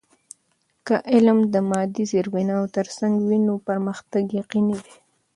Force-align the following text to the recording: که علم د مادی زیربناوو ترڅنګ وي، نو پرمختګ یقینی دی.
که 0.85 0.95
علم 1.13 1.39
د 1.53 1.55
مادی 1.69 2.03
زیربناوو 2.11 2.71
ترڅنګ 2.77 3.13
وي، 3.27 3.39
نو 3.47 3.53
پرمختګ 3.67 4.23
یقینی 4.39 4.77
دی. 4.85 4.95